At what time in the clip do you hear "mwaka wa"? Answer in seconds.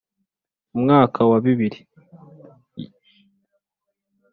0.83-1.37